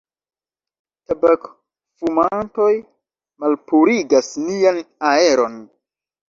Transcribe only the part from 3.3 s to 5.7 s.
malpurigas nian aeron.